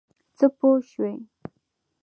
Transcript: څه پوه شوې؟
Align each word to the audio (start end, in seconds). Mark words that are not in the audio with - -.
څه 0.37 0.45
پوه 0.57 0.77
شوې؟ 0.89 1.13